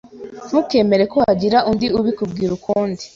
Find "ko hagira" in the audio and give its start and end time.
1.13-1.57